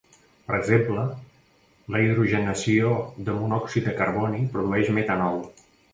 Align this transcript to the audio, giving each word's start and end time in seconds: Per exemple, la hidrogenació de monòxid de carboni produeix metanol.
Per 0.45 0.53
exemple, 0.59 1.01
la 1.95 2.01
hidrogenació 2.05 2.95
de 3.29 3.35
monòxid 3.43 3.87
de 3.91 3.95
carboni 4.01 4.43
produeix 4.57 4.91
metanol. 5.01 5.39